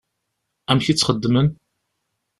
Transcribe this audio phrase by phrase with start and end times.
[0.71, 1.47] Amek i tt-xeddmen?